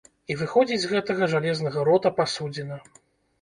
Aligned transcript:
І 0.35 0.35
выходзіць 0.37 0.79
з 0.85 0.89
гэтага 0.93 1.27
жалезнага 1.33 1.85
рота 1.91 2.13
пасудзіна. 2.21 2.81